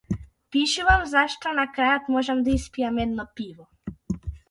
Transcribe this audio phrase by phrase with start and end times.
[0.55, 3.71] Пишувам зашто на крајот можам да испијам едно пиво.